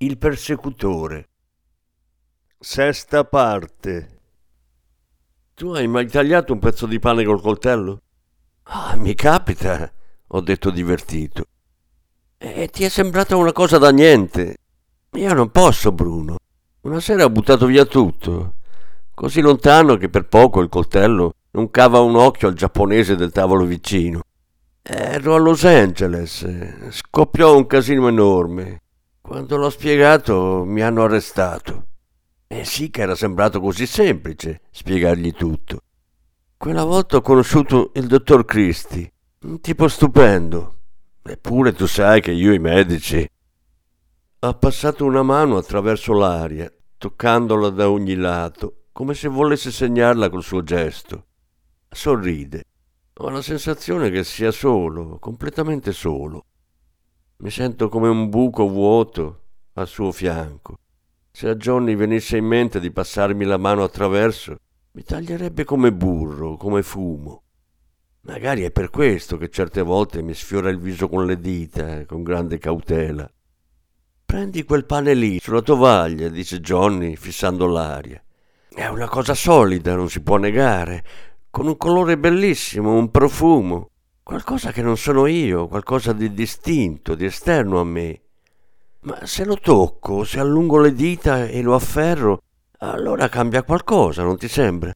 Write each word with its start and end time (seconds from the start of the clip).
il 0.00 0.16
persecutore. 0.16 1.28
Sesta 2.56 3.24
parte. 3.24 4.20
Tu 5.54 5.70
hai 5.72 5.88
mai 5.88 6.06
tagliato 6.06 6.52
un 6.52 6.60
pezzo 6.60 6.86
di 6.86 7.00
pane 7.00 7.24
col 7.24 7.40
coltello? 7.40 8.02
Ah, 8.64 8.94
mi 8.94 9.14
capita, 9.14 9.90
ho 10.28 10.40
detto 10.40 10.70
divertito. 10.70 11.46
E 12.36 12.68
ti 12.68 12.84
è 12.84 12.88
sembrata 12.88 13.34
una 13.34 13.52
cosa 13.52 13.78
da 13.78 13.90
niente. 13.90 14.58
Io 15.14 15.34
non 15.34 15.50
posso, 15.50 15.90
Bruno. 15.90 16.36
Una 16.82 17.00
sera 17.00 17.24
ho 17.24 17.30
buttato 17.30 17.66
via 17.66 17.84
tutto. 17.84 18.54
Così 19.12 19.40
lontano 19.40 19.96
che 19.96 20.08
per 20.08 20.28
poco 20.28 20.60
il 20.60 20.68
coltello 20.68 21.32
non 21.52 21.70
cava 21.70 21.98
un 21.98 22.14
occhio 22.14 22.46
al 22.46 22.54
giapponese 22.54 23.16
del 23.16 23.32
tavolo 23.32 23.64
vicino. 23.64 24.20
Ero 24.80 25.34
a 25.34 25.38
Los 25.38 25.64
Angeles. 25.64 26.88
Scoppiò 26.90 27.56
un 27.56 27.66
casino 27.66 28.06
enorme. 28.06 28.82
Quando 29.28 29.58
l'ho 29.58 29.68
spiegato 29.68 30.64
mi 30.64 30.80
hanno 30.80 31.02
arrestato. 31.02 31.88
E 32.46 32.64
sì 32.64 32.88
che 32.88 33.02
era 33.02 33.14
sembrato 33.14 33.60
così 33.60 33.84
semplice 33.84 34.62
spiegargli 34.70 35.34
tutto. 35.34 35.82
Quella 36.56 36.84
volta 36.84 37.18
ho 37.18 37.20
conosciuto 37.20 37.90
il 37.96 38.06
dottor 38.06 38.46
Christie, 38.46 39.12
un 39.42 39.60
tipo 39.60 39.86
stupendo. 39.86 40.76
Eppure 41.22 41.74
tu 41.74 41.84
sai 41.84 42.22
che 42.22 42.30
io 42.30 42.54
i 42.54 42.58
medici. 42.58 43.28
Ha 44.38 44.54
passato 44.54 45.04
una 45.04 45.22
mano 45.22 45.58
attraverso 45.58 46.14
l'aria, 46.14 46.72
toccandola 46.96 47.68
da 47.68 47.90
ogni 47.90 48.14
lato, 48.14 48.84
come 48.92 49.12
se 49.12 49.28
volesse 49.28 49.70
segnarla 49.70 50.30
col 50.30 50.42
suo 50.42 50.62
gesto. 50.62 51.26
Sorride. 51.90 52.64
Ho 53.18 53.28
la 53.28 53.42
sensazione 53.42 54.08
che 54.08 54.24
sia 54.24 54.52
solo, 54.52 55.18
completamente 55.18 55.92
solo. 55.92 56.46
Mi 57.40 57.50
sento 57.50 57.88
come 57.88 58.08
un 58.08 58.28
buco 58.30 58.68
vuoto 58.68 59.42
al 59.74 59.86
suo 59.86 60.10
fianco. 60.10 60.76
Se 61.30 61.48
a 61.48 61.54
Johnny 61.54 61.94
venisse 61.94 62.36
in 62.36 62.44
mente 62.44 62.80
di 62.80 62.90
passarmi 62.90 63.44
la 63.44 63.58
mano 63.58 63.84
attraverso, 63.84 64.56
mi 64.90 65.04
taglierebbe 65.04 65.62
come 65.62 65.92
burro, 65.92 66.56
come 66.56 66.82
fumo. 66.82 67.44
Magari 68.22 68.62
è 68.62 68.72
per 68.72 68.90
questo 68.90 69.36
che 69.36 69.50
certe 69.50 69.82
volte 69.82 70.20
mi 70.20 70.34
sfiora 70.34 70.68
il 70.68 70.80
viso 70.80 71.08
con 71.08 71.26
le 71.26 71.38
dita, 71.38 72.04
con 72.06 72.24
grande 72.24 72.58
cautela. 72.58 73.30
Prendi 74.24 74.64
quel 74.64 74.84
pane 74.84 75.14
lì, 75.14 75.38
sulla 75.38 75.62
tovaglia, 75.62 76.28
dice 76.28 76.58
Johnny, 76.58 77.14
fissando 77.14 77.66
l'aria. 77.66 78.20
È 78.68 78.86
una 78.88 79.06
cosa 79.06 79.34
solida, 79.34 79.94
non 79.94 80.08
si 80.10 80.22
può 80.22 80.38
negare, 80.38 81.04
con 81.50 81.68
un 81.68 81.76
colore 81.76 82.18
bellissimo, 82.18 82.98
un 82.98 83.12
profumo. 83.12 83.90
Qualcosa 84.28 84.72
che 84.72 84.82
non 84.82 84.98
sono 84.98 85.24
io, 85.24 85.68
qualcosa 85.68 86.12
di 86.12 86.34
distinto, 86.34 87.14
di 87.14 87.24
esterno 87.24 87.80
a 87.80 87.84
me. 87.84 88.20
Ma 89.04 89.24
se 89.24 89.46
lo 89.46 89.56
tocco, 89.56 90.22
se 90.22 90.38
allungo 90.38 90.78
le 90.80 90.92
dita 90.92 91.46
e 91.46 91.62
lo 91.62 91.74
afferro, 91.74 92.42
allora 92.80 93.30
cambia 93.30 93.62
qualcosa, 93.62 94.22
non 94.22 94.36
ti 94.36 94.46
sembra? 94.46 94.92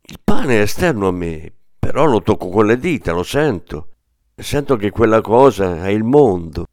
Il 0.00 0.20
pane 0.24 0.56
è 0.56 0.60
esterno 0.62 1.06
a 1.06 1.10
me, 1.10 1.52
però 1.78 2.06
lo 2.06 2.22
tocco 2.22 2.48
con 2.48 2.64
le 2.64 2.78
dita, 2.78 3.12
lo 3.12 3.24
sento. 3.24 3.88
Sento 4.34 4.76
che 4.76 4.88
quella 4.88 5.20
cosa 5.20 5.84
è 5.84 5.90
il 5.90 6.04
mondo. 6.04 6.64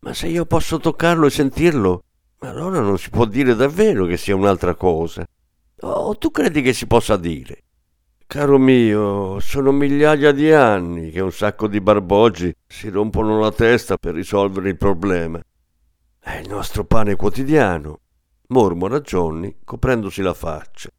Ma 0.00 0.12
se 0.12 0.26
io 0.26 0.46
posso 0.46 0.78
toccarlo 0.80 1.26
e 1.26 1.30
sentirlo, 1.30 2.02
allora 2.40 2.80
non 2.80 2.98
si 2.98 3.08
può 3.08 3.24
dire 3.24 3.54
davvero 3.54 4.04
che 4.04 4.16
sia 4.16 4.34
un'altra 4.34 4.74
cosa. 4.74 5.24
O 5.82 6.18
tu 6.18 6.32
credi 6.32 6.60
che 6.60 6.72
si 6.72 6.88
possa 6.88 7.16
dire? 7.16 7.62
Caro 8.30 8.58
mio, 8.58 9.40
sono 9.40 9.72
migliaia 9.72 10.30
di 10.30 10.52
anni 10.52 11.10
che 11.10 11.18
un 11.18 11.32
sacco 11.32 11.66
di 11.66 11.80
barboggi 11.80 12.54
si 12.64 12.88
rompono 12.88 13.40
la 13.40 13.50
testa 13.50 13.96
per 13.96 14.14
risolvere 14.14 14.68
il 14.68 14.76
problema. 14.76 15.42
È 16.16 16.36
il 16.36 16.48
nostro 16.48 16.84
pane 16.84 17.16
quotidiano, 17.16 17.98
mormora 18.50 19.00
Johnny 19.00 19.56
coprendosi 19.64 20.22
la 20.22 20.32
faccia. 20.32 20.90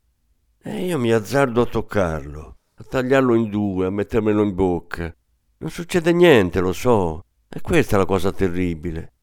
E 0.62 0.84
io 0.84 1.00
mi 1.00 1.14
azzardo 1.14 1.62
a 1.62 1.68
toccarlo, 1.68 2.58
a 2.76 2.84
tagliarlo 2.84 3.34
in 3.34 3.50
due, 3.50 3.86
a 3.86 3.92
mettermelo 3.92 4.44
in 4.44 4.54
bocca. 4.54 5.16
Non 5.60 5.70
succede 5.70 6.12
niente, 6.12 6.60
lo 6.60 6.74
so. 6.74 7.24
E 7.48 7.62
questa 7.62 7.96
è 7.96 8.00
la 8.00 8.06
cosa 8.06 8.34
terribile. 8.34 9.14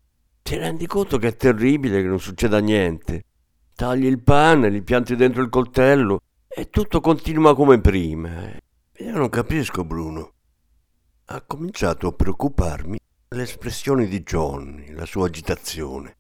Ti 0.41 0.57
rendi 0.57 0.87
conto 0.87 1.19
che 1.19 1.29
è 1.29 1.37
terribile 1.37 2.01
che 2.01 2.09
non 2.09 2.21
succeda 2.21 2.59
niente? 2.59 3.25
Tagli 3.75 4.07
il 4.07 4.23
pane, 4.23 4.71
li 4.71 4.81
pianti 4.81 5.15
dentro 5.15 5.43
il 5.43 5.51
coltello 5.51 6.23
e 6.49 6.71
tutto 6.71 7.01
continua 7.01 7.55
come 7.55 7.81
prima. 7.81 8.51
Io 8.99 9.17
non 9.17 9.29
capisco, 9.29 9.85
Bruno. 9.85 10.33
Ha 11.27 11.43
cominciato 11.43 12.09
a 12.09 12.13
preoccuparmi 12.13 12.99
l'espressione 13.29 14.07
di 14.07 14.23
Johnny, 14.23 14.93
la 14.93 15.05
sua 15.05 15.27
agitazione. 15.27 16.17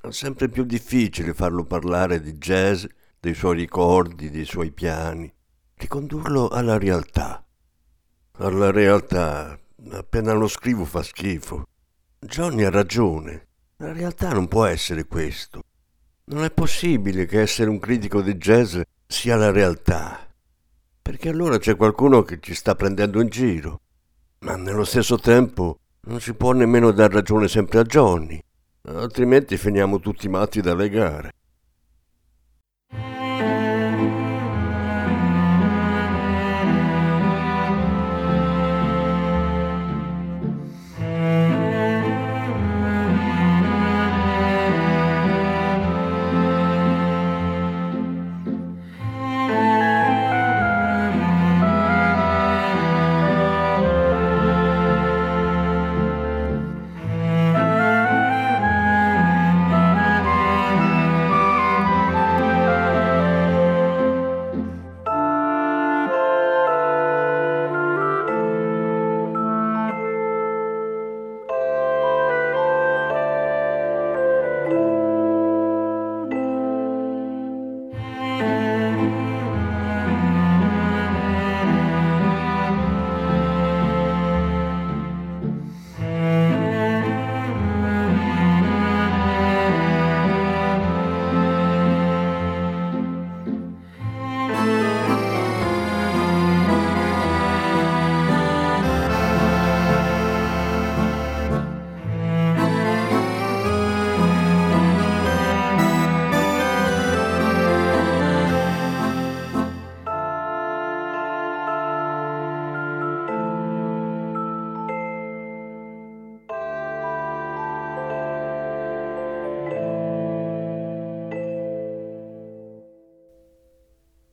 È 0.00 0.10
sempre 0.10 0.48
più 0.48 0.64
difficile 0.64 1.34
farlo 1.34 1.64
parlare 1.64 2.20
di 2.20 2.32
jazz, 2.34 2.84
dei 3.18 3.34
suoi 3.34 3.56
ricordi, 3.56 4.30
dei 4.30 4.44
suoi 4.44 4.70
piani, 4.70 5.32
ricondurlo 5.74 6.48
alla 6.48 6.78
realtà. 6.78 7.44
Alla 8.38 8.70
realtà, 8.70 9.58
appena 9.90 10.32
lo 10.32 10.48
scrivo 10.48 10.84
fa 10.84 11.02
schifo. 11.02 11.66
Johnny 12.18 12.62
ha 12.62 12.70
ragione. 12.70 13.48
La 13.76 13.92
realtà 13.92 14.32
non 14.32 14.46
può 14.46 14.64
essere 14.64 15.06
questo. 15.06 15.60
Non 16.26 16.44
è 16.44 16.50
possibile 16.52 17.26
che 17.26 17.40
essere 17.40 17.68
un 17.68 17.80
critico 17.80 18.22
di 18.22 18.34
jazz 18.36 18.80
sia 19.12 19.36
la 19.36 19.50
realtà, 19.50 20.26
perché 21.02 21.28
allora 21.28 21.58
c'è 21.58 21.76
qualcuno 21.76 22.22
che 22.22 22.38
ci 22.40 22.54
sta 22.54 22.74
prendendo 22.74 23.20
in 23.20 23.28
giro, 23.28 23.80
ma 24.40 24.56
nello 24.56 24.84
stesso 24.84 25.18
tempo 25.18 25.78
non 26.06 26.18
si 26.18 26.32
può 26.32 26.52
nemmeno 26.52 26.90
dar 26.92 27.12
ragione 27.12 27.46
sempre 27.46 27.80
a 27.80 27.82
Johnny, 27.84 28.42
altrimenti 28.86 29.58
finiamo 29.58 30.00
tutti 30.00 30.28
matti 30.30 30.62
dalle 30.62 30.88
gare. 30.88 31.32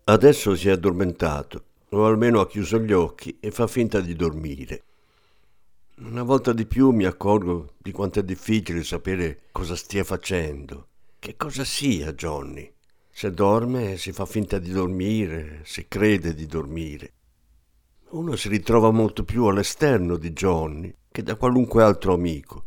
Adesso 0.10 0.56
si 0.56 0.70
è 0.70 0.72
addormentato, 0.72 1.66
o 1.90 2.08
almeno 2.08 2.40
ha 2.40 2.48
chiuso 2.48 2.80
gli 2.80 2.94
occhi 2.94 3.38
e 3.40 3.52
fa 3.52 3.68
finta 3.68 4.00
di 4.00 4.16
dormire. 4.16 4.84
Una 5.98 6.24
volta 6.24 6.52
di 6.52 6.66
più 6.66 6.90
mi 6.90 7.06
accorgo 7.06 7.76
di 7.78 7.92
quanto 7.92 8.18
è 8.20 8.24
difficile 8.24 8.84
sapere 8.84 9.42
cosa 9.52 9.76
stia 9.76 10.04
facendo, 10.04 10.88
che 11.20 11.36
cosa 11.38 11.64
sia 11.64 12.12
Johnny. 12.14 12.74
Se 13.12 13.30
dorme 13.30 13.98
si 13.98 14.12
fa 14.12 14.26
finta 14.26 14.58
di 14.58 14.72
dormire, 14.72 15.62
si 15.64 15.88
crede 15.88 16.34
di 16.34 16.48
dormire. 16.48 17.14
Uno 18.10 18.36
si 18.36 18.50
ritrova 18.50 18.90
molto 18.90 19.24
più 19.24 19.46
all'esterno 19.46 20.18
di 20.18 20.32
Johnny 20.32 20.92
che 21.12 21.22
da 21.22 21.36
qualunque 21.36 21.84
altro 21.84 22.16
amico. 22.16 22.66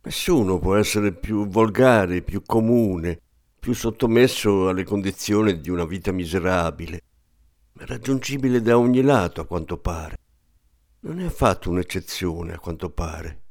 Nessuno 0.00 0.58
può 0.60 0.76
essere 0.76 1.12
più 1.12 1.46
volgare, 1.46 2.22
più 2.22 2.40
comune, 2.40 3.20
più 3.66 3.74
sottomesso 3.74 4.68
alle 4.68 4.84
condizioni 4.84 5.60
di 5.60 5.70
una 5.70 5.84
vita 5.84 6.12
miserabile, 6.12 7.00
raggiungibile 7.78 8.62
da 8.62 8.78
ogni 8.78 9.02
lato 9.02 9.40
a 9.40 9.44
quanto 9.44 9.76
pare. 9.76 10.18
Non 11.00 11.18
è 11.18 11.24
affatto 11.24 11.70
un'eccezione 11.70 12.52
a 12.52 12.60
quanto 12.60 12.90
pare. 12.90 13.42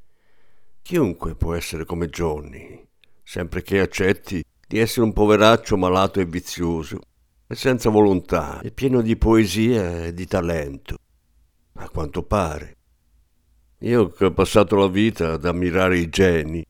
Chiunque 0.81 1.35
può 1.35 1.53
essere 1.53 1.83
come 1.83 2.07
Johnny, 2.07 2.81
sempre 3.23 3.62
che 3.62 3.81
accetti 3.81 4.41
di 4.65 4.79
essere 4.79 5.06
un 5.06 5.12
poveraccio 5.12 5.75
malato 5.75 6.21
e 6.21 6.25
vizioso, 6.25 7.01
e 7.45 7.53
senza 7.53 7.89
volontà, 7.89 8.62
e 8.62 8.71
pieno 8.71 9.01
di 9.01 9.17
poesia 9.17 10.06
e 10.06 10.13
di 10.13 10.25
talento, 10.25 10.95
a 11.73 11.89
quanto 11.89 12.23
pare. 12.23 12.77
Io 13.79 14.07
che 14.12 14.23
ho 14.23 14.31
passato 14.31 14.77
la 14.77 14.88
vita 14.88 15.33
ad 15.33 15.44
ammirare 15.44 15.97
i 15.97 16.07
geni, 16.07 16.65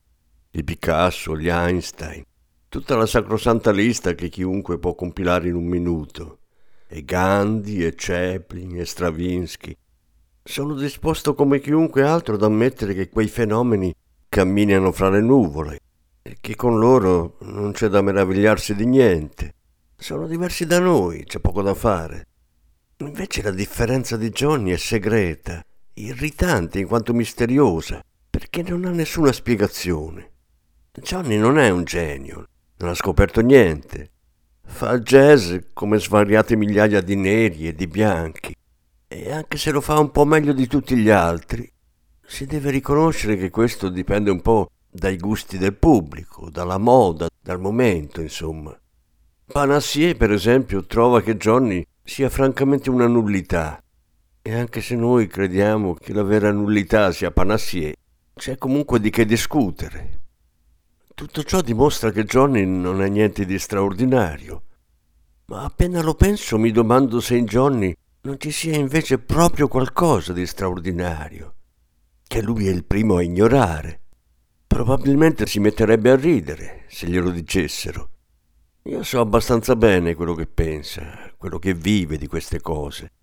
i 0.49 0.63
Picasso, 0.63 1.37
gli 1.37 1.47
Einstein, 1.47 2.23
tutta 2.75 2.97
la 2.97 3.05
sacrosanta 3.05 3.71
lista 3.71 4.15
che 4.15 4.27
chiunque 4.27 4.77
può 4.79 4.95
compilare 4.95 5.47
in 5.47 5.55
un 5.55 5.63
minuto, 5.63 6.39
e 6.89 7.05
Gandhi, 7.05 7.85
e 7.85 7.93
Chaplin, 7.95 8.77
e 8.77 8.85
Stravinsky. 8.85 9.73
Sono 10.43 10.75
disposto 10.75 11.35
come 11.35 11.61
chiunque 11.61 12.05
altro 12.05 12.35
ad 12.35 12.43
ammettere 12.43 12.93
che 12.93 13.07
quei 13.07 13.29
fenomeni 13.29 13.95
camminano 14.27 14.91
fra 14.91 15.07
le 15.07 15.21
nuvole 15.21 15.79
e 16.21 16.35
che 16.41 16.57
con 16.57 16.77
loro 16.77 17.37
non 17.43 17.71
c'è 17.71 17.87
da 17.87 18.01
meravigliarsi 18.01 18.75
di 18.75 18.85
niente. 18.85 19.53
Sono 19.95 20.27
diversi 20.27 20.65
da 20.65 20.79
noi, 20.79 21.23
c'è 21.23 21.39
poco 21.39 21.61
da 21.61 21.73
fare. 21.73 22.27
Invece 22.97 23.41
la 23.41 23.51
differenza 23.51 24.17
di 24.17 24.31
Johnny 24.31 24.71
è 24.71 24.77
segreta, 24.77 25.63
irritante 25.93 26.79
in 26.79 26.87
quanto 26.87 27.13
misteriosa, 27.13 28.03
perché 28.29 28.63
non 28.63 28.83
ha 28.83 28.91
nessuna 28.91 29.31
spiegazione. 29.31 30.31
Johnny 30.91 31.37
non 31.37 31.57
è 31.57 31.69
un 31.69 31.85
genio, 31.85 32.47
non 32.85 32.93
ha 32.93 32.95
scoperto 32.95 33.41
niente. 33.41 34.11
Fa 34.63 34.99
jazz 34.99 35.55
come 35.73 35.99
svariate 35.99 36.55
migliaia 36.55 37.01
di 37.01 37.15
neri 37.15 37.67
e 37.67 37.73
di 37.73 37.87
bianchi. 37.87 38.55
E 39.07 39.31
anche 39.31 39.57
se 39.57 39.71
lo 39.71 39.81
fa 39.81 39.97
un 39.97 40.11
po' 40.11 40.25
meglio 40.25 40.53
di 40.53 40.67
tutti 40.67 40.95
gli 40.95 41.09
altri, 41.09 41.69
si 42.23 42.45
deve 42.45 42.69
riconoscere 42.69 43.37
che 43.37 43.49
questo 43.49 43.89
dipende 43.89 44.29
un 44.29 44.41
po' 44.41 44.69
dai 44.87 45.17
gusti 45.17 45.57
del 45.57 45.73
pubblico, 45.73 46.49
dalla 46.49 46.77
moda, 46.77 47.27
dal 47.41 47.59
momento, 47.59 48.21
insomma. 48.21 48.77
Panassier, 49.51 50.15
per 50.15 50.31
esempio, 50.31 50.85
trova 50.85 51.21
che 51.21 51.37
Johnny 51.37 51.83
sia 52.03 52.29
francamente 52.29 52.89
una 52.89 53.07
nullità. 53.07 53.81
E 54.41 54.53
anche 54.53 54.81
se 54.81 54.95
noi 54.95 55.25
crediamo 55.27 55.95
che 55.95 56.13
la 56.13 56.23
vera 56.23 56.51
nullità 56.51 57.11
sia 57.11 57.31
Panassier, 57.31 57.95
c'è 58.35 58.57
comunque 58.57 58.99
di 58.99 59.09
che 59.09 59.25
discutere. 59.25 60.24
Tutto 61.15 61.43
ciò 61.43 61.61
dimostra 61.61 62.11
che 62.11 62.25
Johnny 62.25 62.65
non 62.65 63.01
è 63.01 63.07
niente 63.07 63.45
di 63.45 63.57
straordinario. 63.57 64.63
Ma 65.45 65.63
appena 65.63 66.01
lo 66.01 66.13
penso 66.13 66.57
mi 66.57 66.71
domando 66.71 67.21
se 67.21 67.37
in 67.37 67.45
Johnny 67.45 67.95
non 68.23 68.37
ci 68.37 68.51
sia 68.51 68.75
invece 68.75 69.19
proprio 69.19 69.69
qualcosa 69.69 70.33
di 70.33 70.45
straordinario, 70.45 71.55
che 72.27 72.41
lui 72.41 72.67
è 72.67 72.69
il 72.69 72.83
primo 72.83 73.15
a 73.15 73.23
ignorare. 73.23 74.01
Probabilmente 74.67 75.45
si 75.45 75.59
metterebbe 75.59 76.11
a 76.11 76.17
ridere 76.17 76.83
se 76.89 77.07
glielo 77.07 77.29
dicessero. 77.29 78.09
Io 78.83 79.01
so 79.03 79.21
abbastanza 79.21 79.77
bene 79.77 80.15
quello 80.15 80.33
che 80.33 80.47
pensa, 80.47 81.33
quello 81.37 81.59
che 81.59 81.73
vive 81.73 82.17
di 82.17 82.27
queste 82.27 82.59
cose. 82.59 83.13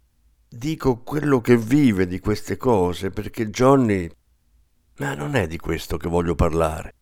Dico 0.48 1.02
quello 1.02 1.42
che 1.42 1.58
vive 1.58 2.06
di 2.06 2.20
queste 2.20 2.56
cose 2.56 3.10
perché 3.10 3.50
Johnny... 3.50 4.10
Ma 4.96 5.12
non 5.12 5.34
è 5.34 5.46
di 5.46 5.58
questo 5.58 5.98
che 5.98 6.08
voglio 6.08 6.34
parlare. 6.34 6.94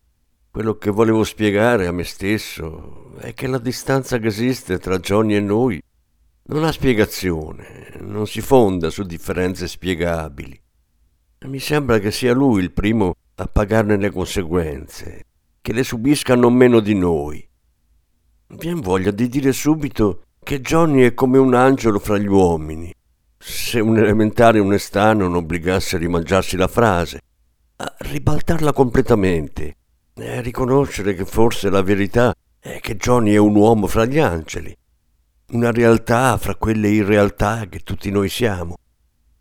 Quello 0.51 0.75
che 0.75 0.91
volevo 0.91 1.23
spiegare 1.23 1.87
a 1.87 1.93
me 1.93 2.03
stesso 2.03 3.15
è 3.19 3.33
che 3.33 3.47
la 3.47 3.57
distanza 3.57 4.17
che 4.17 4.27
esiste 4.27 4.79
tra 4.79 4.99
Johnny 4.99 5.35
e 5.35 5.39
noi 5.39 5.81
non 6.47 6.65
ha 6.65 6.73
spiegazione, 6.73 7.93
non 8.01 8.27
si 8.27 8.41
fonda 8.41 8.89
su 8.89 9.03
differenze 9.03 9.65
spiegabili. 9.69 10.61
Mi 11.45 11.59
sembra 11.59 11.99
che 11.99 12.11
sia 12.11 12.33
lui 12.33 12.63
il 12.63 12.73
primo 12.73 13.15
a 13.35 13.45
pagarne 13.45 13.95
le 13.95 14.09
conseguenze, 14.09 15.23
che 15.61 15.71
le 15.71 15.85
subisca 15.85 16.35
non 16.35 16.53
meno 16.53 16.81
di 16.81 16.95
noi. 16.95 17.47
Vien 18.47 18.81
voglia 18.81 19.11
di 19.11 19.29
dire 19.29 19.53
subito 19.53 20.23
che 20.43 20.59
Johnny 20.59 21.03
è 21.03 21.13
come 21.13 21.37
un 21.37 21.53
angelo 21.53 21.97
fra 21.97 22.17
gli 22.17 22.27
uomini, 22.27 22.93
se 23.37 23.79
un 23.79 23.97
elementare 23.97 24.59
onestà 24.59 25.13
non 25.13 25.33
obbligasse 25.33 25.95
a 25.95 25.99
rimangiarsi 25.99 26.57
la 26.57 26.67
frase, 26.67 27.21
a 27.77 27.95
ribaltarla 27.99 28.73
completamente 28.73 29.77
e 30.13 30.41
riconoscere 30.41 31.13
che 31.13 31.25
forse 31.25 31.69
la 31.69 31.81
verità 31.81 32.33
è 32.59 32.79
che 32.79 32.95
Johnny 32.95 33.33
è 33.33 33.37
un 33.37 33.55
uomo 33.55 33.87
fra 33.87 34.05
gli 34.05 34.19
angeli, 34.19 34.75
una 35.51 35.71
realtà 35.71 36.37
fra 36.37 36.55
quelle 36.55 36.89
irrealtà 36.89 37.65
che 37.67 37.79
tutti 37.79 38.11
noi 38.11 38.29
siamo. 38.29 38.75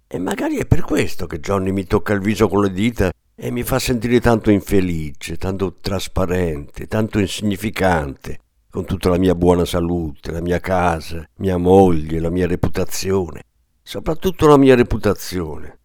E 0.07 0.19
magari 0.19 0.57
è 0.57 0.67
per 0.67 0.83
questo 0.83 1.27
che 1.27 1.41
Johnny 1.41 1.71
mi 1.71 1.85
tocca 1.85 2.13
il 2.13 2.21
viso 2.21 2.49
con 2.49 2.63
le 2.63 2.73
dita 2.73 3.13
e 3.35 3.51
mi 3.51 3.63
fa 3.63 3.79
sentire 3.79 4.21
tanto 4.21 4.51
infelice, 4.51 5.37
tanto 5.37 5.77
trasparente, 5.81 6.87
tanto 6.87 7.19
insignificante, 7.19 8.39
con 8.71 8.85
tutta 8.85 9.09
la 9.09 9.19
mia 9.19 9.35
buona 9.35 9.65
salute, 9.65 10.31
la 10.31 10.41
mia 10.41 10.61
casa, 10.61 11.29
mia 11.37 11.57
moglie, 11.57 12.21
la 12.21 12.31
mia 12.31 12.47
reputazione, 12.47 13.43
soprattutto 13.83 14.47
la 14.47 14.57
mia 14.57 14.75
reputazione. 14.75 15.79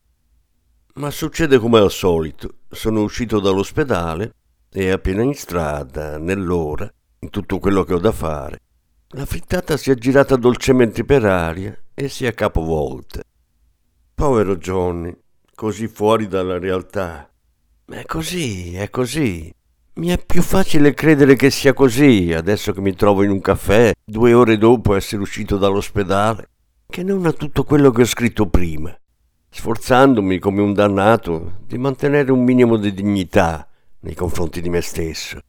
Ma 0.95 1.09
succede 1.11 1.57
come 1.57 1.79
al 1.79 1.91
solito, 1.91 2.59
sono 2.69 3.01
uscito 3.01 3.39
dall'ospedale 3.39 4.33
e 4.77 4.91
appena 4.91 5.23
in 5.23 5.33
strada, 5.33 6.17
nell'ora, 6.17 6.91
in 7.19 7.29
tutto 7.29 7.59
quello 7.59 7.85
che 7.85 7.93
ho 7.93 7.97
da 7.97 8.11
fare, 8.11 8.59
la 9.11 9.25
frittata 9.25 9.77
si 9.77 9.89
è 9.89 9.95
girata 9.95 10.35
dolcemente 10.35 11.05
per 11.05 11.23
aria 11.23 11.73
e 11.93 12.09
si 12.09 12.25
è 12.25 12.33
capovolta. 12.33 13.21
Povero 14.13 14.57
Johnny, 14.57 15.15
così 15.53 15.87
fuori 15.87 16.27
dalla 16.27 16.59
realtà. 16.59 17.29
È 17.85 18.03
così, 18.03 18.75
è 18.75 18.89
così. 18.89 19.49
Mi 19.93 20.09
è 20.09 20.21
più 20.21 20.41
facile 20.41 20.93
credere 20.93 21.37
che 21.37 21.51
sia 21.51 21.71
così 21.71 22.33
adesso 22.33 22.73
che 22.73 22.81
mi 22.81 22.93
trovo 22.95 23.23
in 23.23 23.29
un 23.29 23.39
caffè 23.39 23.93
due 24.03 24.33
ore 24.33 24.57
dopo 24.57 24.93
essere 24.93 25.21
uscito 25.21 25.57
dall'ospedale 25.57 26.49
che 26.89 27.01
non 27.01 27.25
a 27.25 27.31
tutto 27.31 27.63
quello 27.63 27.91
che 27.91 28.01
ho 28.01 28.05
scritto 28.05 28.47
prima, 28.47 28.93
sforzandomi 29.49 30.37
come 30.37 30.61
un 30.61 30.73
dannato 30.73 31.59
di 31.65 31.77
mantenere 31.77 32.29
un 32.33 32.43
minimo 32.43 32.75
di 32.75 32.93
dignità 32.93 33.69
nei 34.05 34.13
confronti 34.13 34.61
di 34.61 34.69
me 34.69 34.81
stesso. 34.81 35.39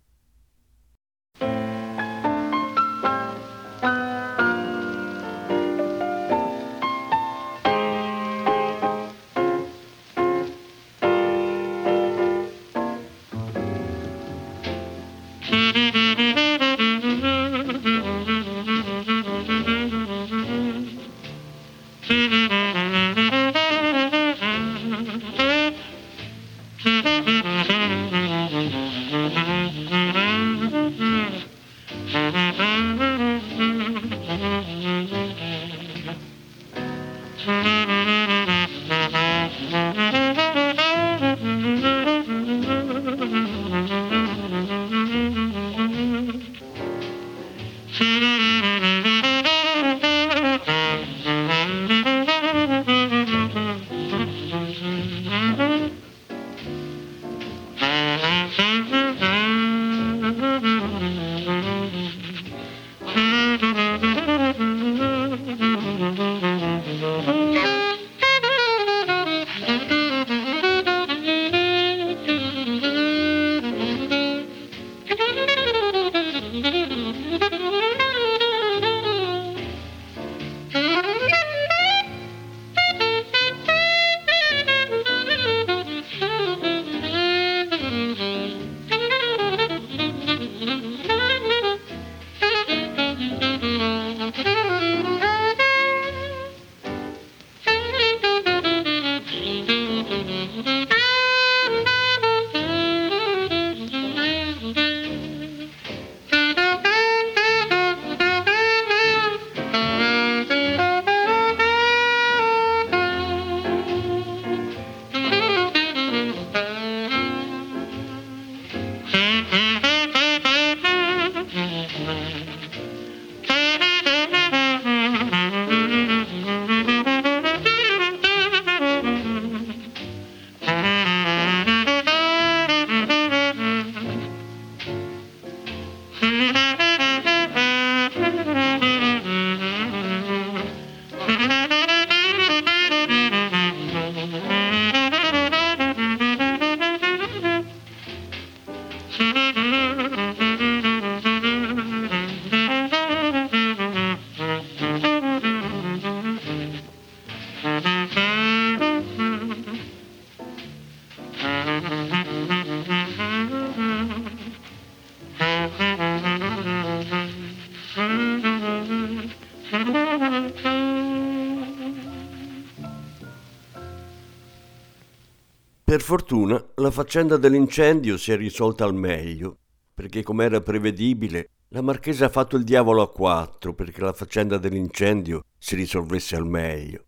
Fortuna 176.06 176.64
la 176.76 176.92
faccenda 176.92 177.36
dell'incendio 177.36 178.16
si 178.16 178.30
è 178.30 178.36
risolta 178.36 178.84
al 178.84 178.94
meglio, 178.94 179.58
perché 179.92 180.22
come 180.22 180.44
era 180.44 180.60
prevedibile, 180.60 181.48
la 181.70 181.82
marchesa 181.82 182.26
ha 182.26 182.28
fatto 182.28 182.56
il 182.56 182.62
diavolo 182.62 183.02
a 183.02 183.10
quattro 183.10 183.74
perché 183.74 184.00
la 184.02 184.12
faccenda 184.12 184.56
dell'incendio 184.56 185.46
si 185.58 185.74
risolvesse 185.74 186.36
al 186.36 186.46
meglio. 186.46 187.06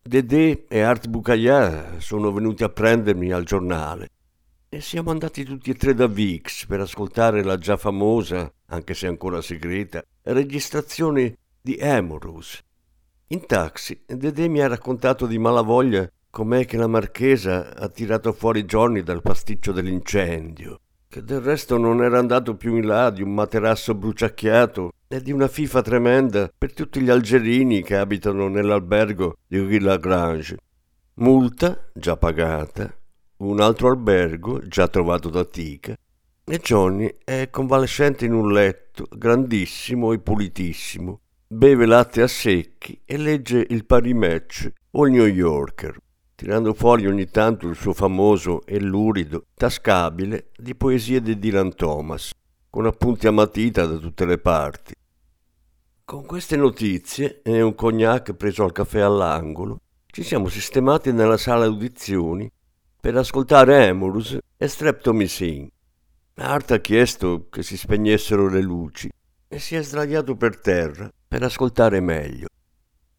Dedé 0.00 0.64
e 0.68 0.80
Art 0.80 1.08
Bucaillard 1.08 1.98
sono 1.98 2.32
venuti 2.32 2.64
a 2.64 2.70
prendermi 2.70 3.30
al 3.30 3.44
giornale 3.44 4.08
e 4.70 4.80
siamo 4.80 5.10
andati 5.10 5.44
tutti 5.44 5.68
e 5.68 5.74
tre 5.74 5.92
da 5.92 6.06
Vix 6.06 6.64
per 6.64 6.80
ascoltare 6.80 7.44
la 7.44 7.58
già 7.58 7.76
famosa, 7.76 8.50
anche 8.68 8.94
se 8.94 9.06
ancora 9.06 9.42
segreta, 9.42 10.02
registrazione 10.22 11.36
di 11.60 11.74
Amorous. 11.74 12.58
In 13.26 13.44
taxi 13.44 14.02
Dedé 14.06 14.48
mi 14.48 14.62
ha 14.62 14.66
raccontato 14.66 15.26
di 15.26 15.36
malavoglia 15.36 16.10
Com'è 16.32 16.64
che 16.64 16.76
la 16.76 16.86
marchesa 16.86 17.74
ha 17.74 17.88
tirato 17.88 18.32
fuori 18.32 18.64
Johnny 18.64 19.02
dal 19.02 19.20
pasticcio 19.20 19.72
dell'incendio? 19.72 20.78
Che 21.08 21.24
del 21.24 21.40
resto 21.40 21.76
non 21.76 22.04
era 22.04 22.20
andato 22.20 22.54
più 22.54 22.76
in 22.76 22.86
là 22.86 23.10
di 23.10 23.20
un 23.20 23.34
materasso 23.34 23.96
bruciacchiato 23.96 24.92
e 25.08 25.20
di 25.20 25.32
una 25.32 25.48
fifa 25.48 25.82
tremenda 25.82 26.48
per 26.56 26.72
tutti 26.72 27.00
gli 27.00 27.10
algerini 27.10 27.82
che 27.82 27.96
abitano 27.96 28.46
nell'albergo 28.46 29.38
di 29.44 29.58
Rue 29.58 29.80
Lagrange. 29.80 30.58
Multa 31.14 31.90
già 31.92 32.16
pagata, 32.16 32.96
un 33.38 33.60
altro 33.60 33.88
albergo 33.88 34.64
già 34.68 34.86
trovato 34.86 35.30
da 35.30 35.44
Tica 35.44 35.96
e 36.44 36.58
Johnny 36.58 37.12
è 37.24 37.48
convalescente 37.50 38.24
in 38.24 38.34
un 38.34 38.52
letto 38.52 39.08
grandissimo 39.10 40.12
e 40.12 40.20
pulitissimo. 40.20 41.22
Beve 41.48 41.86
latte 41.86 42.22
a 42.22 42.28
secchi 42.28 43.00
e 43.04 43.16
legge 43.16 43.66
il 43.68 43.84
Paris 43.84 44.14
Match 44.14 44.70
o 44.92 45.06
il 45.06 45.12
New 45.12 45.26
Yorker 45.26 45.98
tirando 46.40 46.72
fuori 46.72 47.06
ogni 47.06 47.28
tanto 47.28 47.68
il 47.68 47.76
suo 47.76 47.92
famoso 47.92 48.64
e 48.64 48.80
lurido 48.80 49.44
tascabile 49.52 50.48
di 50.56 50.74
poesie 50.74 51.20
di 51.20 51.38
Dylan 51.38 51.74
Thomas, 51.74 52.30
con 52.70 52.86
appunti 52.86 53.26
a 53.26 53.30
matita 53.30 53.84
da 53.84 53.98
tutte 53.98 54.24
le 54.24 54.38
parti. 54.38 54.94
Con 56.02 56.24
queste 56.24 56.56
notizie 56.56 57.42
e 57.42 57.60
un 57.60 57.74
cognac 57.74 58.32
preso 58.32 58.64
al 58.64 58.72
caffè 58.72 59.00
all'angolo, 59.00 59.82
ci 60.06 60.22
siamo 60.22 60.48
sistemati 60.48 61.12
nella 61.12 61.36
sala 61.36 61.66
audizioni 61.66 62.50
per 62.98 63.18
ascoltare 63.18 63.88
Amorous 63.88 64.38
e 64.56 64.66
Streptomycin. 64.66 65.68
Art 66.36 66.70
ha 66.70 66.78
chiesto 66.78 67.48
che 67.50 67.62
si 67.62 67.76
spegnessero 67.76 68.48
le 68.48 68.62
luci 68.62 69.10
e 69.46 69.58
si 69.58 69.76
è 69.76 69.82
sdraiato 69.82 70.36
per 70.36 70.58
terra 70.58 71.12
per 71.28 71.42
ascoltare 71.42 72.00
meglio. 72.00 72.46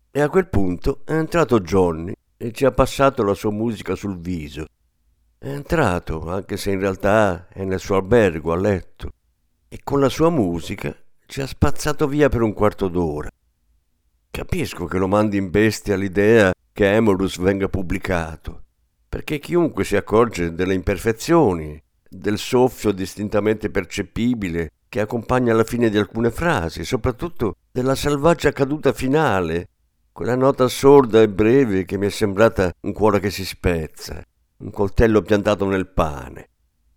E 0.09 0.21
a 0.21 0.27
quel 0.27 0.49
punto 0.49 1.01
è 1.05 1.13
entrato 1.13 1.59
Johnny 1.59 2.13
e 2.41 2.51
ci 2.51 2.65
ha 2.65 2.71
passato 2.71 3.21
la 3.21 3.35
sua 3.35 3.51
musica 3.51 3.93
sul 3.93 4.17
viso. 4.17 4.65
È 5.37 5.47
entrato, 5.47 6.27
anche 6.27 6.57
se 6.57 6.71
in 6.71 6.79
realtà 6.79 7.47
è 7.47 7.63
nel 7.63 7.79
suo 7.79 7.97
albergo 7.97 8.51
a 8.51 8.57
letto, 8.57 9.11
e 9.69 9.79
con 9.83 9.99
la 9.99 10.09
sua 10.09 10.31
musica 10.31 10.95
ci 11.27 11.39
ha 11.39 11.45
spazzato 11.45 12.07
via 12.07 12.29
per 12.29 12.41
un 12.41 12.53
quarto 12.53 12.87
d'ora. 12.87 13.29
Capisco 14.31 14.85
che 14.85 14.97
lo 14.97 15.07
mandi 15.07 15.37
in 15.37 15.51
bestia 15.51 15.95
l'idea 15.95 16.51
che 16.73 16.91
Emorus 16.91 17.37
venga 17.37 17.69
pubblicato, 17.69 18.63
perché 19.07 19.37
chiunque 19.37 19.83
si 19.83 19.95
accorge 19.95 20.55
delle 20.55 20.73
imperfezioni, 20.73 21.79
del 22.09 22.39
soffio 22.39 22.91
distintamente 22.91 23.69
percepibile 23.69 24.71
che 24.89 24.99
accompagna 24.99 25.53
la 25.53 25.63
fine 25.63 25.91
di 25.91 25.97
alcune 25.99 26.31
frasi, 26.31 26.85
soprattutto 26.85 27.57
della 27.71 27.93
selvaggia 27.93 28.51
caduta 28.51 28.93
finale 28.93 29.67
quella 30.11 30.35
nota 30.35 30.67
sorda 30.67 31.21
e 31.21 31.29
breve 31.29 31.85
che 31.85 31.97
mi 31.97 32.07
è 32.07 32.09
sembrata 32.09 32.71
un 32.81 32.91
cuore 32.91 33.19
che 33.19 33.31
si 33.31 33.45
spezza, 33.45 34.21
un 34.57 34.69
coltello 34.69 35.21
piantato 35.21 35.65
nel 35.65 35.87
pane. 35.87 36.49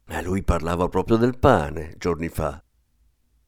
Ma 0.06 0.20
lui 0.20 0.42
parlava 0.42 0.88
proprio 0.88 1.16
del 1.16 1.38
pane 1.38 1.94
giorni 1.96 2.28
fa. 2.28 2.62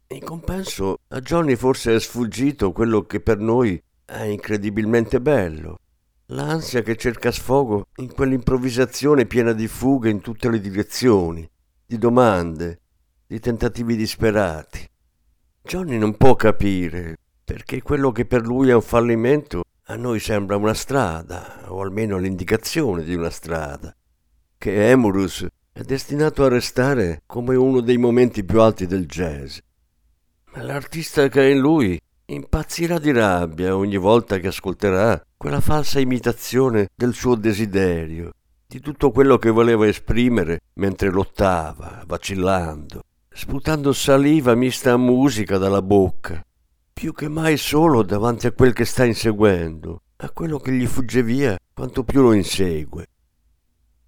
In 0.09 0.25
compenso 0.25 0.99
a 1.09 1.21
Johnny 1.21 1.57
forse 1.57 1.97
è 1.97 2.01
sfuggito 2.01 2.71
quello 2.71 3.03
che 3.03 3.21
per 3.21 3.39
noi 3.39 3.81
è 4.05 4.23
incredibilmente 4.23 5.21
bello, 5.21 5.79
l'ansia 6.27 6.83
che 6.83 6.97
cerca 6.97 7.33
sfogo 7.33 7.89
in 7.97 8.13
quell'improvvisazione 8.13 9.27
piena 9.27 9.53
di 9.53 9.67
fughe 9.67 10.11
in 10.11 10.21
tutte 10.21 10.49
le 10.49 10.61
direzioni, 10.61 11.49
di 11.85 11.99
domande, 11.99 12.81
di 13.27 13.41
tentativi 13.41 13.97
disperati. 13.97 14.89
Johnny 15.61 15.99
non 15.99 16.17
può 16.17 16.37
capire 16.37 17.17
perché 17.47 17.81
quello 17.81 18.11
che 18.11 18.27
per 18.27 18.45
lui 18.45 18.71
è 18.71 18.75
un 18.75 18.83
fallimento 18.83 19.63
a 19.85 19.95
noi 19.95 20.19
sembra 20.19 20.57
una 20.57 20.75
strada, 20.75 21.67
o 21.69 21.81
almeno 21.81 22.19
l'indicazione 22.19 23.05
di 23.05 23.15
una 23.15 23.31
strada, 23.31 23.95
che 24.59 24.91
Emurus 24.91 25.47
è 25.73 25.83
destinato 25.83 26.43
a 26.43 26.49
restare 26.49 27.23
come 27.25 27.55
uno 27.55 27.81
dei 27.81 27.99
momenti 27.99 28.43
più 28.43 28.61
alti 28.61 28.89
del 28.89 29.07
jazz. 29.07 29.59
Ma 30.55 30.63
l'artista 30.63 31.29
che 31.29 31.43
è 31.43 31.53
in 31.53 31.61
lui 31.61 31.97
impazzirà 32.25 32.99
di 32.99 33.13
rabbia 33.13 33.77
ogni 33.77 33.97
volta 33.97 34.39
che 34.39 34.49
ascolterà 34.49 35.25
quella 35.37 35.61
falsa 35.61 36.01
imitazione 36.01 36.89
del 36.97 37.15
suo 37.15 37.37
desiderio, 37.37 38.33
di 38.67 38.81
tutto 38.81 39.13
quello 39.13 39.39
che 39.39 39.51
voleva 39.51 39.87
esprimere 39.87 40.63
mentre 40.81 41.11
lottava, 41.11 42.03
vacillando, 42.09 43.03
sputando 43.33 43.93
saliva 43.93 44.57
mista 44.57 44.95
a 44.95 44.97
musica 44.97 45.59
dalla 45.59 45.83
bocca, 45.83 46.45
più 46.99 47.13
che 47.13 47.29
mai 47.29 47.59
solo 47.59 48.03
davanti 48.03 48.47
a 48.47 48.53
quel 48.53 48.73
che 48.73 48.87
sta 48.87 49.05
inseguendo, 49.05 50.01
a 50.17 50.31
quello 50.31 50.59
che 50.59 50.73
gli 50.73 50.87
fugge 50.87 51.23
via 51.23 51.59
quanto 51.75 52.05
più 52.05 52.23
lo 52.23 52.33
insegue. 52.33 53.07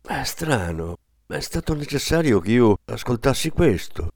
È 0.00 0.24
strano, 0.24 0.96
ma 1.26 1.36
è 1.36 1.40
stato 1.40 1.74
necessario 1.74 2.40
che 2.40 2.52
io 2.52 2.78
ascoltassi 2.86 3.50
questo, 3.50 4.08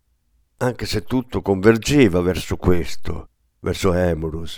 anche 0.56 0.86
se 0.86 1.02
tutto 1.02 1.42
convergeva 1.42 2.22
verso 2.22 2.56
questo, 2.56 3.28
verso 3.60 3.92
Emorus, 3.92 4.56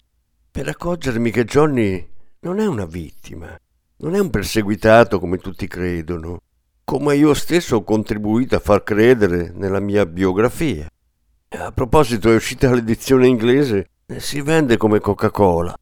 per 0.49 0.69
accorgermi 0.69 1.33
che 1.33 1.45
Johnny 1.45 2.09
non 2.39 2.61
è 2.61 2.67
una 2.67 2.87
vittima, 2.87 3.59
non 3.97 4.15
è 4.15 4.21
un 4.21 4.31
perseguitato 4.31 5.19
come 5.19 5.39
tutti 5.39 5.67
credono, 5.67 6.41
come 6.85 7.17
io 7.17 7.35
stesso 7.35 7.75
ho 7.75 7.83
contribuito 7.83 8.55
a 8.55 8.61
far 8.61 8.85
credere 8.85 9.51
nella 9.53 9.81
mia 9.81 10.07
biografia. 10.07 10.89
A 11.49 11.73
proposito, 11.73 12.31
è 12.31 12.37
uscita 12.37 12.73
l'edizione 12.73 13.27
inglese 13.27 13.89
si 14.19 14.41
vende 14.43 14.77
come 14.77 15.01
Coca-Cola. 15.01 15.75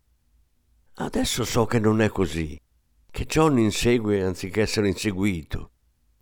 Adesso 0.94 1.44
so 1.44 1.66
che 1.66 1.78
non 1.78 2.00
è 2.00 2.08
così, 2.08 2.58
che 3.10 3.26
John 3.26 3.58
insegue 3.58 4.22
anziché 4.22 4.62
essere 4.62 4.88
inseguito, 4.88 5.70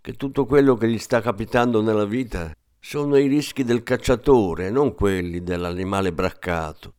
che 0.01 0.15
tutto 0.15 0.47
quello 0.47 0.77
che 0.77 0.89
gli 0.89 0.99
sta 0.99 1.21
capitando 1.21 1.83
nella 1.83 2.07
vita 2.07 2.53
sono 2.79 3.17
i 3.17 3.27
rischi 3.27 3.65
del 3.65 3.83
cacciatore, 3.83 4.71
non 4.71 4.95
quelli 4.95 5.43
dell'animale 5.43 6.13
braccato. 6.13 6.95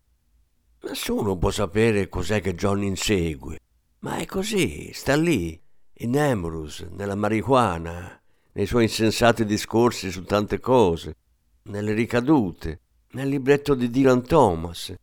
Nessuno 0.83 1.37
può 1.37 1.49
sapere 1.49 2.07
cos'è 2.07 2.39
che 2.39 2.53
Johnny 2.53 2.87
insegue, 2.87 3.59
ma 3.99 4.17
è 4.17 4.25
così, 4.25 4.91
sta 4.93 5.15
lì, 5.15 5.59
in 5.93 6.15
Emrus, 6.15 6.81
nella 6.91 7.15
marijuana, 7.15 8.21
nei 8.53 8.65
suoi 8.67 8.83
insensati 8.83 9.45
discorsi 9.45 10.11
su 10.11 10.23
tante 10.23 10.59
cose, 10.59 11.15
nelle 11.63 11.93
ricadute, 11.93 12.81
nel 13.13 13.27
libretto 13.27 13.75
di 13.75 13.89
Dylan 13.89 14.25
Thomas, 14.25 14.93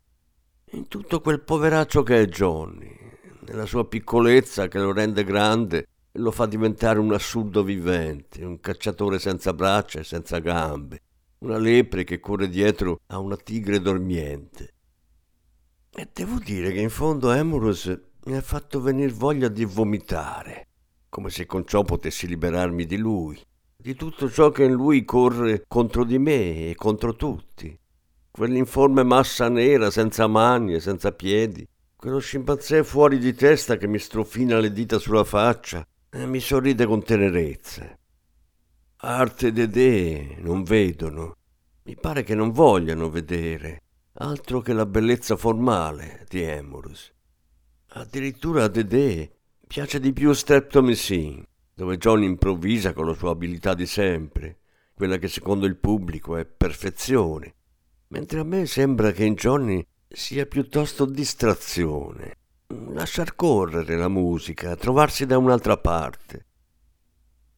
in 0.73 0.89
tutto 0.89 1.21
quel 1.21 1.41
poveraccio 1.41 2.03
che 2.03 2.23
è 2.23 2.27
Johnny, 2.27 2.91
nella 3.47 3.67
sua 3.67 3.87
piccolezza 3.87 4.69
che 4.69 4.79
lo 4.79 4.93
rende 4.93 5.25
grande 5.25 5.87
e 6.13 6.19
lo 6.19 6.31
fa 6.31 6.47
diventare 6.47 6.99
un 6.99 7.13
assurdo 7.13 7.63
vivente, 7.63 8.45
un 8.45 8.61
cacciatore 8.61 9.19
senza 9.19 9.53
braccia 9.53 10.01
e 10.01 10.05
senza 10.05 10.39
gambe, 10.39 11.01
una 11.41 11.59
lepre 11.59 12.05
che 12.05 12.19
corre 12.19 12.49
dietro 12.49 13.01
a 13.09 13.19
una 13.19 13.37
tigre 13.37 13.81
dormiente. 13.81 14.75
E 15.91 16.09
devo 16.13 16.39
dire 16.39 16.73
che 16.73 16.81
in 16.81 16.91
fondo 16.91 17.31
Emrus 17.31 17.95
mi 18.25 18.37
ha 18.37 18.43
fatto 18.43 18.81
venire 18.81 19.13
voglia 19.13 19.49
di 19.49 19.65
vomitare, 19.65 20.69
come 21.11 21.29
se 21.29 21.45
con 21.45 21.67
ciò 21.67 21.83
potessi 21.83 22.27
liberarmi 22.27 22.87
di 22.87 22.97
lui, 22.97 23.39
di 23.77 23.95
tutto 23.95 24.31
ciò 24.31 24.51
che 24.51 24.65
in 24.65 24.73
lui 24.73 25.05
corre 25.05 25.65
contro 25.69 26.05
di 26.05 26.19
me 26.19 26.71
e 26.71 26.75
contro 26.75 27.15
tutti. 27.15 27.79
Quell'informe 28.39 29.03
massa 29.03 29.49
nera 29.49 29.91
senza 29.91 30.29
mani 30.29 30.75
e 30.75 30.79
senza 30.79 31.11
piedi, 31.11 31.67
quello 31.97 32.21
scimpanzé 32.21 32.85
fuori 32.85 33.19
di 33.19 33.35
testa 33.35 33.77
che 33.77 33.89
mi 33.89 33.99
strofina 33.99 34.61
le 34.61 34.71
dita 34.71 35.01
sulla 35.01 35.25
faccia 35.25 35.85
e 36.09 36.25
mi 36.25 36.39
sorride 36.39 36.87
con 36.87 37.03
tenerezza. 37.03 37.99
Arte 38.99 39.53
Dedè 39.53 40.37
non 40.39 40.63
vedono, 40.63 41.35
mi 41.83 41.97
pare 41.97 42.23
che 42.23 42.37
non 42.37 42.53
vogliano 42.53 43.11
vedere, 43.11 43.83
altro 44.13 44.61
che 44.61 44.73
la 44.73 44.87
bellezza 44.87 45.37
formale 45.37 46.25
di 46.29 46.41
Emorus. 46.41 47.13
Addirittura 47.89 48.63
a 48.63 48.69
Dedè 48.69 49.29
piace 49.67 49.99
di 49.99 50.13
più 50.13 50.33
Streptomycin, 50.33 51.45
dove 51.75 51.97
John 51.97 52.23
improvvisa 52.23 52.93
con 52.93 53.07
la 53.07 53.15
sua 53.15 53.31
abilità 53.31 53.75
di 53.75 53.87
sempre, 53.87 54.59
quella 54.95 55.17
che 55.19 55.27
secondo 55.27 55.67
il 55.67 55.77
pubblico 55.77 56.37
è 56.37 56.45
perfezione, 56.45 57.55
mentre 58.09 58.41
a 58.41 58.45
me 58.45 58.67
sembra 58.67 59.13
che 59.13 59.25
in 59.25 59.35
Johnny 59.35 59.85
sia 60.09 60.47
piuttosto 60.47 61.05
distrazione, 61.05 62.37
lasciar 62.93 63.35
correre 63.35 63.97
la 63.97 64.09
musica, 64.09 64.77
trovarsi 64.77 65.27
da 65.27 65.37
un'altra 65.37 65.77
parte. 65.77 66.47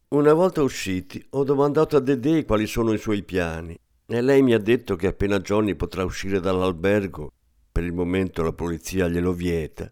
Una 0.08 0.32
volta 0.32 0.62
usciti 0.62 1.24
ho 1.30 1.44
domandato 1.44 1.96
a 1.96 2.00
Dedè 2.00 2.44
quali 2.44 2.66
sono 2.66 2.92
i 2.92 2.98
suoi 2.98 3.22
piani 3.22 3.78
e 4.06 4.20
lei 4.20 4.42
mi 4.42 4.54
ha 4.54 4.58
detto 4.58 4.96
che 4.96 5.06
appena 5.06 5.38
Johnny 5.38 5.76
potrà 5.76 6.02
uscire 6.04 6.40
dall'albergo, 6.40 7.30
per 7.70 7.84
il 7.84 7.92
momento 7.92 8.42
la 8.42 8.52
polizia 8.52 9.06
glielo 9.06 9.32
vieta, 9.32 9.90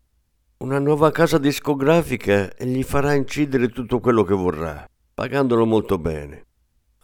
una 0.58 0.80
nuova 0.80 1.12
casa 1.12 1.38
discografica 1.38 2.52
gli 2.58 2.82
farà 2.82 3.14
incidere 3.14 3.68
tutto 3.68 4.00
quello 4.00 4.24
che 4.24 4.34
vorrà, 4.34 4.88
pagandolo 5.14 5.64
molto 5.64 5.98
bene. 5.98 6.46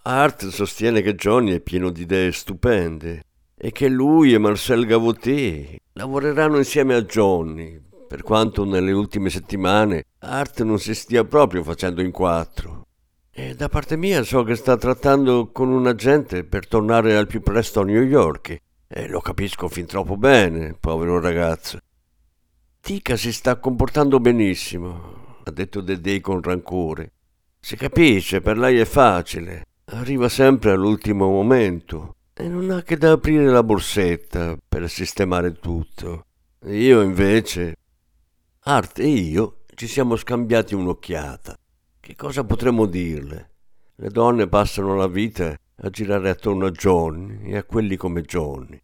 Art 0.02 0.48
sostiene 0.48 1.02
che 1.02 1.14
Johnny 1.14 1.52
è 1.52 1.60
pieno 1.60 1.90
di 1.90 2.02
idee 2.02 2.32
stupende 2.32 3.22
e 3.64 3.72
che 3.72 3.88
lui 3.88 4.34
e 4.34 4.38
Marcel 4.38 4.84
Gavoté 4.84 5.78
lavoreranno 5.94 6.58
insieme 6.58 6.92
a 6.92 7.00
Johnny, 7.00 7.80
per 8.06 8.22
quanto 8.22 8.66
nelle 8.66 8.92
ultime 8.92 9.30
settimane 9.30 10.04
Art 10.18 10.60
non 10.60 10.78
si 10.78 10.94
stia 10.94 11.24
proprio 11.24 11.62
facendo 11.62 12.02
in 12.02 12.10
quattro. 12.10 12.88
E 13.30 13.54
da 13.54 13.70
parte 13.70 13.96
mia 13.96 14.22
so 14.22 14.42
che 14.42 14.54
sta 14.54 14.76
trattando 14.76 15.50
con 15.50 15.70
un 15.70 15.86
agente 15.86 16.44
per 16.44 16.68
tornare 16.68 17.16
al 17.16 17.26
più 17.26 17.40
presto 17.40 17.80
a 17.80 17.84
New 17.84 18.02
York. 18.02 18.58
E 18.86 19.08
lo 19.08 19.20
capisco 19.20 19.66
fin 19.68 19.86
troppo 19.86 20.18
bene, 20.18 20.76
povero 20.78 21.18
ragazzo. 21.18 21.78
Tica 22.82 23.16
si 23.16 23.32
sta 23.32 23.56
comportando 23.56 24.20
benissimo, 24.20 25.38
ha 25.42 25.50
detto 25.50 25.80
Dedei 25.80 26.20
con 26.20 26.42
rancore. 26.42 27.12
Si 27.60 27.76
capisce, 27.76 28.42
per 28.42 28.58
lei 28.58 28.78
è 28.78 28.84
facile. 28.84 29.64
Arriva 29.86 30.28
sempre 30.28 30.72
all'ultimo 30.72 31.30
momento 31.30 32.16
e 32.36 32.48
non 32.48 32.70
ha 32.70 32.82
che 32.82 32.96
da 32.96 33.12
aprire 33.12 33.46
la 33.46 33.62
borsetta 33.62 34.56
per 34.68 34.90
sistemare 34.90 35.52
tutto. 35.52 36.26
Io 36.66 37.00
invece... 37.00 37.76
Art 38.66 38.98
e 38.98 39.06
io 39.06 39.64
ci 39.74 39.86
siamo 39.86 40.16
scambiati 40.16 40.74
un'occhiata. 40.74 41.56
Che 42.00 42.16
cosa 42.16 42.42
potremmo 42.44 42.86
dirle? 42.86 43.50
Le 43.96 44.08
donne 44.08 44.48
passano 44.48 44.96
la 44.96 45.06
vita 45.06 45.56
a 45.76 45.90
girare 45.90 46.30
attorno 46.30 46.66
a 46.66 46.70
Johnny 46.70 47.50
e 47.50 47.56
a 47.56 47.64
quelli 47.64 47.96
come 47.96 48.22
Johnny. 48.22 48.80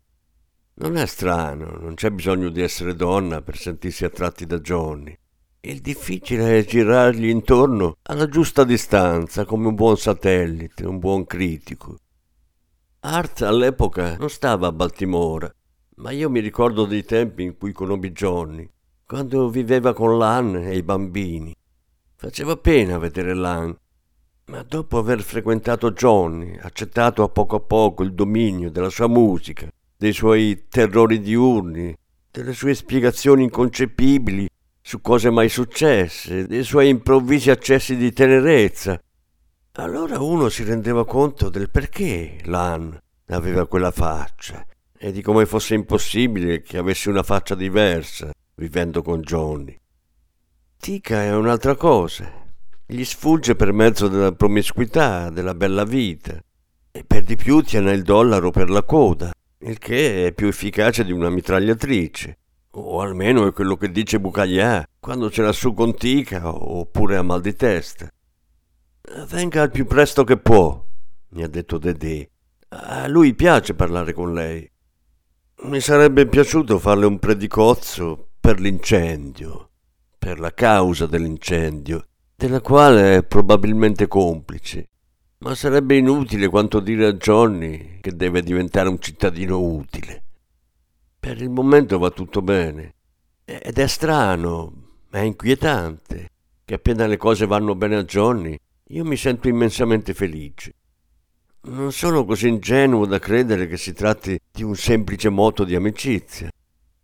Non 0.75 0.97
è 0.97 1.07
strano, 1.07 1.77
non 1.79 1.95
c'è 1.95 2.11
bisogno 2.11 2.51
di 2.51 2.63
essere 2.63 2.95
donna 2.95 3.43
per 3.43 3.57
sentirsi 3.57 4.05
attratti 4.05 4.47
da 4.47 4.61
Johnny. 4.61 5.17
Il 5.61 5.81
difficile 5.81 6.59
è 6.59 6.65
girargli 6.65 7.27
intorno 7.27 7.97
alla 8.03 8.29
giusta 8.29 8.65
distanza, 8.65 9.45
come 9.45 9.67
un 9.67 9.75
buon 9.75 9.97
satellite, 9.97 10.87
un 10.87 10.99
buon 10.99 11.27
critico. 11.27 11.99
Art 13.03 13.41
all'epoca 13.41 14.17
non 14.19 14.29
stava 14.29 14.67
a 14.67 14.73
Baltimora, 14.73 15.51
ma 15.97 16.11
io 16.11 16.29
mi 16.29 16.41
ricordo 16.41 16.85
dei 16.85 17.03
tempi 17.03 17.43
in 17.43 17.57
cui 17.57 17.73
conobbi 17.73 18.13
Johnny, 18.13 18.69
quando 19.07 19.49
viveva 19.49 19.95
con 19.95 20.19
Lan 20.19 20.57
e 20.57 20.77
i 20.77 20.83
bambini. 20.83 21.57
Faceva 22.15 22.59
pena 22.59 22.99
vedere 22.99 23.33
Lan, 23.33 23.75
ma 24.49 24.63
dopo 24.65 24.99
aver 24.99 25.23
frequentato 25.23 25.93
Johnny, 25.93 26.59
accettato 26.61 27.23
a 27.23 27.31
poco 27.31 27.57
a 27.57 27.61
poco 27.61 28.03
il 28.03 28.13
dominio 28.13 28.71
della 28.71 28.91
sua 28.91 29.07
musica, 29.07 29.67
dei 29.97 30.13
suoi 30.13 30.67
terrori 30.69 31.21
diurni, 31.21 31.97
delle 32.31 32.53
sue 32.53 32.75
spiegazioni 32.75 33.45
inconcepibili 33.45 34.47
su 34.79 35.01
cose 35.01 35.31
mai 35.31 35.49
successe, 35.49 36.47
dei 36.47 36.65
suoi 36.65 36.91
improvvisi 36.91 37.49
accessi 37.49 37.97
di 37.97 38.13
tenerezza, 38.13 39.01
allora 39.81 40.21
uno 40.21 40.49
si 40.49 40.63
rendeva 40.63 41.07
conto 41.07 41.49
del 41.49 41.71
perché 41.71 42.39
Lan 42.45 42.99
aveva 43.29 43.67
quella 43.67 43.91
faccia 43.91 44.65
e 44.97 45.11
di 45.11 45.23
come 45.23 45.47
fosse 45.47 45.75
impossibile 45.75 46.61
che 46.61 46.77
avesse 46.77 47.09
una 47.09 47.23
faccia 47.23 47.55
diversa 47.55 48.31
vivendo 48.57 49.01
con 49.01 49.23
Johnny. 49.23 49.75
Tica 50.77 51.23
è 51.23 51.35
un'altra 51.35 51.77
cosa. 51.77 52.31
Gli 52.87 53.05
sfugge 53.05 53.55
per 53.55 53.73
mezzo 53.73 54.09
della 54.09 54.33
promiscuità, 54.33 55.31
della 55.31 55.55
bella 55.55 55.85
vita. 55.85 56.39
E 56.93 57.05
per 57.05 57.23
di 57.23 57.37
più 57.37 57.63
tiene 57.63 57.93
il 57.93 58.03
dollaro 58.03 58.51
per 58.51 58.69
la 58.69 58.83
coda, 58.83 59.33
il 59.61 59.79
che 59.79 60.27
è 60.27 60.33
più 60.33 60.49
efficace 60.49 61.05
di 61.05 61.13
una 61.13 61.31
mitragliatrice. 61.31 62.37
O 62.73 63.01
almeno 63.01 63.47
è 63.47 63.53
quello 63.53 63.77
che 63.77 63.91
dice 63.91 64.21
Bucaglià 64.21 64.87
quando 64.99 65.31
ce 65.31 65.43
l'ha 65.43 65.53
su 65.53 65.73
con 65.73 65.95
Tica 65.95 66.55
oppure 66.55 67.17
a 67.17 67.23
mal 67.23 67.41
di 67.41 67.55
testa. 67.55 68.11
Venga 69.29 69.63
al 69.63 69.71
più 69.71 69.87
presto 69.87 70.25
che 70.25 70.37
può, 70.37 70.85
mi 71.31 71.43
ha 71.43 71.49
detto 71.49 71.79
Dedè. 71.79 72.29
A 72.69 73.09
lui 73.09 73.35
piace 73.35 73.75
parlare 73.75 74.13
con 74.13 74.33
lei. 74.33 74.71
Mi 75.63 75.81
sarebbe 75.81 76.27
piaciuto 76.27 76.79
farle 76.79 77.07
un 77.07 77.19
predicozzo 77.19 78.29
per 78.41 78.61
l'incendio 78.61 79.71
per 80.21 80.39
la 80.39 80.53
causa 80.53 81.07
dell'incendio, 81.07 82.09
della 82.37 82.61
quale 82.61 83.17
è 83.17 83.23
probabilmente 83.23 84.07
complice. 84.07 84.89
Ma 85.39 85.55
sarebbe 85.55 85.97
inutile 85.97 86.49
quanto 86.49 86.79
dire 86.79 87.07
a 87.07 87.15
Johnny 87.15 88.01
che 88.03 88.15
deve 88.15 88.43
diventare 88.43 88.91
un 88.91 89.01
cittadino 89.01 89.59
utile. 89.59 90.23
Per 91.19 91.41
il 91.41 91.49
momento 91.49 91.99
va 91.99 92.11
tutto 92.11 92.43
bene. 92.43 92.97
Ed 93.47 93.79
è 93.79 93.87
strano, 93.87 94.73
è 95.11 95.21
inquietante, 95.21 96.29
che 96.67 96.75
appena 96.75 97.07
le 97.07 97.17
cose 97.17 97.47
vanno 97.47 97.75
bene 97.75 97.97
a 97.97 98.05
Johnny, 98.05 98.59
io 98.93 99.05
mi 99.05 99.17
sento 99.17 99.49
immensamente 99.49 100.15
felice. 100.15 100.75
Non 101.63 101.93
sono 101.93 102.25
così 102.25 102.49
ingenuo 102.49 103.07
da 103.07 103.19
credere 103.19 103.67
che 103.69 103.77
si 103.77 103.93
tratti 103.93 104.39
di 104.51 104.63
un 104.63 104.75
semplice 104.75 105.29
moto 105.29 105.63
di 105.65 105.77
amicizia. 105.77 106.51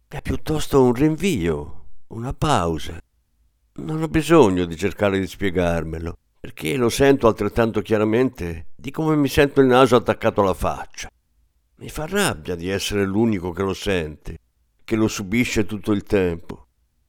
È 0.09 0.21
piuttosto 0.21 0.83
un 0.83 0.95
rinvio, 0.95 1.85
una 2.09 2.33
pausa. 2.33 2.99
Non 3.75 4.03
ho 4.03 4.09
bisogno 4.09 4.65
di 4.65 4.77
cercare 4.77 5.21
di 5.21 5.27
spiegarmelo, 5.27 6.17
perché 6.41 6.77
lo 6.77 6.89
sento 6.89 7.29
altrettanto 7.29 7.83
chiaramente 7.83 8.69
di 8.75 8.91
come 8.91 9.15
mi 9.15 9.29
sento 9.29 9.61
il 9.61 9.67
naso 9.67 9.95
attaccato 9.95 10.41
alla 10.41 10.55
faccia. 10.55 11.09
Mi 11.77 11.89
fa 11.89 12.07
rabbia 12.07 12.57
di 12.57 12.69
essere 12.69 13.05
l'unico 13.05 13.53
che 13.53 13.63
lo 13.63 13.75
sente, 13.75 14.39
che 14.83 14.97
lo 14.97 15.07
subisce 15.07 15.67
tutto 15.67 15.93
il 15.93 16.03
tempo. 16.03 16.66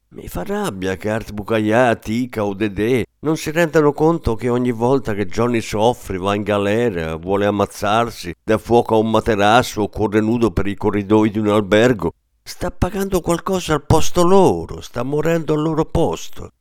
Mi 0.10 0.30
fa 0.30 0.44
rabbia 0.44 0.96
che 0.96 1.10
Art 1.10 1.34
Bucaglià, 1.34 1.94
Tica 1.96 2.46
o 2.46 2.54
Dedè 2.54 3.04
non 3.20 3.36
si 3.36 3.52
rendano 3.52 3.92
conto 3.92 4.36
che 4.36 4.48
ogni 4.48 4.72
volta 4.72 5.14
che 5.14 5.26
Johnny 5.26 5.60
soffre, 5.60 6.18
va 6.18 6.34
in 6.34 6.44
galera, 6.44 7.18
vuole 7.18 7.46
ammazzarsi, 7.46 8.34
dà 8.42 8.58
fuoco 8.58 8.96
a 8.96 9.00
un 9.00 9.10
materasso 9.10 9.82
o 9.82 9.90
corre 9.90 10.22
nudo 10.22 10.52
per 10.52 10.66
i 10.68 10.76
corridoi 10.76 11.30
di 11.30 11.40
un 11.40 11.50
albergo, 11.50 12.14
sta 12.42 12.72
pagando 12.72 13.20
qualcosa 13.20 13.74
al 13.74 13.86
posto 13.86 14.24
loro, 14.24 14.80
sta 14.80 15.04
morendo 15.04 15.54
al 15.54 15.62
loro 15.62 15.84
posto 15.84 16.52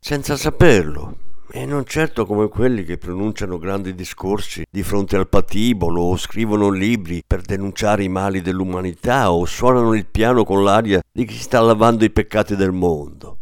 senza 0.00 0.36
saperlo, 0.36 1.16
E 1.50 1.64
non 1.64 1.86
certo 1.86 2.26
come 2.26 2.48
quelli 2.48 2.84
che 2.84 2.98
pronunciano 2.98 3.58
grandi 3.58 3.94
discorsi 3.94 4.66
di 4.70 4.82
fronte 4.82 5.16
al 5.16 5.28
patibolo 5.28 6.02
o 6.02 6.16
scrivono 6.18 6.68
libri 6.68 7.22
per 7.26 7.40
denunciare 7.40 8.04
i 8.04 8.08
mali 8.08 8.42
dell'umanità 8.42 9.32
o 9.32 9.46
suonano 9.46 9.94
il 9.94 10.04
piano 10.04 10.44
con 10.44 10.62
l'aria 10.62 11.00
di 11.10 11.24
chi 11.24 11.36
sta 11.36 11.60
lavando 11.60 12.04
i 12.04 12.10
peccati 12.10 12.54
del 12.54 12.72
mondo. 12.72 13.38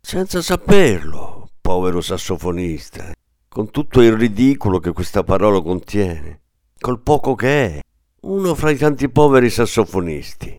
Senza 0.00 0.40
saperlo, 0.40 1.50
povero 1.60 2.00
sassofonista, 2.00 3.12
con 3.48 3.70
tutto 3.70 4.00
il 4.00 4.12
ridicolo 4.12 4.78
che 4.78 4.92
questa 4.92 5.22
parola 5.22 5.60
contiene, 5.60 6.40
col 6.80 7.00
poco 7.00 7.34
che 7.34 7.66
è, 7.66 7.80
uno 8.22 8.54
fra 8.54 8.70
i 8.70 8.76
tanti 8.78 9.10
poveri 9.10 9.50
sassofonisti. 9.50 10.58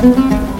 Thank 0.00 0.54
you. 0.54 0.59